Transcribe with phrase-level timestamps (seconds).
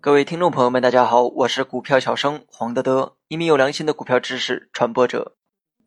[0.00, 5.36] 各位听众朋友们，大家好，我是股票小生黄德德，一名有良心的股票知识传播者。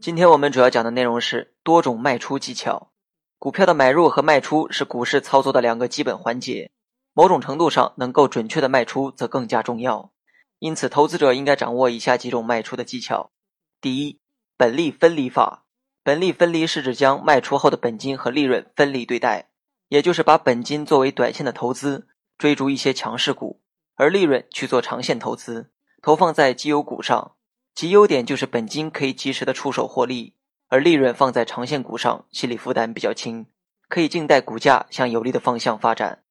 [0.02, 2.92] 今天我们主要讲的内容是多种卖出技巧。
[3.40, 6.72] 股票的买入和卖出是股市操作的两个基本环节，
[7.14, 10.12] 某种程度上，能够准确的卖出则更加重要。
[10.60, 13.32] 因此，投资者应该掌握以下几种卖出的技巧：
[13.80, 14.20] 第一，
[14.58, 15.64] 本利分离法。
[16.04, 19.48] 本利分离是指将卖出后的本金和利润分离对待，
[19.88, 23.61] 也就是把本金作为短线的投资，追逐一些强势股。
[23.96, 27.34] 而利润去做长线投资，投放在绩优股上，
[27.76, 30.34] 其优点就是本金可以及时的出手获利，
[30.70, 33.46] 而利润放在长线股上，心理负担比较轻，
[33.88, 36.24] 可以静待股价向有利的方向发展。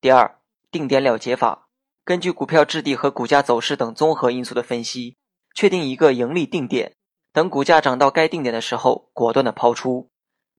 [0.00, 0.38] 第二，
[0.70, 1.68] 定点了结法，
[2.04, 5.16] 根据股票质地和股价走势等综合因素的分析，
[5.54, 6.96] 确定一个盈利定点，
[7.32, 10.10] 等股价涨到该定点的时候，果断的抛出。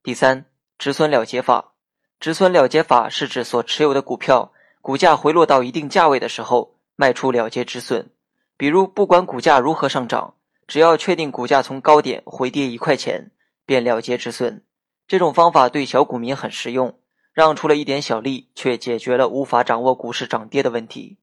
[0.02, 0.46] 第三，
[0.78, 1.74] 止损了结法，
[2.18, 4.52] 止损了结法是指所持有的股票。
[4.84, 8.10] 股价回落到一定价位的时候，卖出了结止损。
[8.58, 10.34] 比如，不管股价如何上涨，
[10.66, 13.30] 只要确定股价从高点回跌一块钱，
[13.64, 14.62] 便了结止损。
[15.08, 16.98] 这种方法对小股民很实用，
[17.32, 21.16] 让出了一点小利，却解决了无法掌握股市涨跌的问题。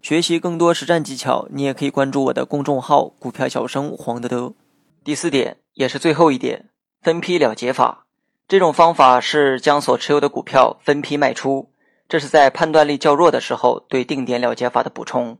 [0.00, 4.54] 学习更多实战技巧，你也可以关注我的公众号“股票小生黄德德”。
[5.04, 6.70] 第四点，也是最后一点，
[7.02, 8.06] 分批了结法。
[8.48, 11.68] 这种方法是将所持有的股票分批卖出，
[12.08, 15.36] 这是在判断力较弱的时候对定点了结法的补充。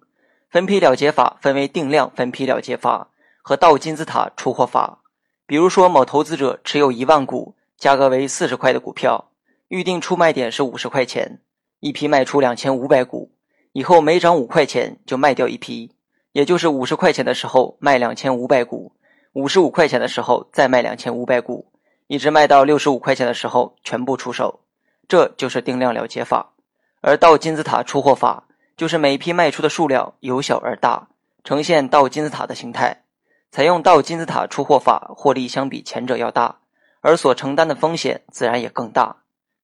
[0.51, 3.09] 分批了结法分为定量分批了结法
[3.41, 5.01] 和倒金字塔出货法。
[5.47, 9.31] 比如说，某投资者持有一万股，价格为四十块的股票，
[9.69, 11.41] 预定出卖点是五十块钱，
[11.81, 13.33] 一批卖出两千五百股，
[13.73, 15.93] 以后每涨五块钱就卖掉一批，
[16.33, 18.93] 也就是五十块钱的时候卖两千五百股，
[19.33, 21.73] 五十五块钱的时候再卖两千五百股。
[22.09, 24.61] 一直卖到六十五块钱的时候，全部出手，
[25.07, 26.55] 这就是定量了结法。
[27.03, 28.45] 而倒金字塔出货法，
[28.79, 31.09] 就是每批卖出的数量由小而大，
[31.45, 33.05] 呈现倒金字塔的形态。
[33.51, 36.61] 采用倒金字塔出货法，获利相比前者要大，
[37.03, 39.17] 而所承担的风险自然也更大。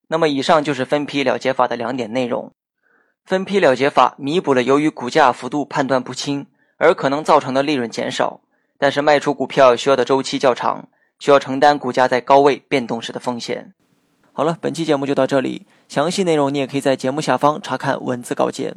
[0.09, 2.53] 那么，以上就是分批了结法的两点内容。
[3.25, 6.47] 分批了结法弥补了由于股价幅度判断不清
[6.77, 8.41] 而可能造成的利润减少，
[8.79, 10.89] 但是卖出股票需要的周期较长。
[11.19, 13.73] 需要承担股价在高位变动时的风险。
[14.33, 18.77] 好了，本期节目就到这里，详细内容你也可以在节目下方查看文字稿件。